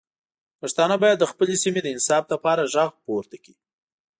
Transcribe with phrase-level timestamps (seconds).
[0.61, 3.55] پښتانه باید د خپلې سیمې د انصاف لپاره غږ پورته کړي.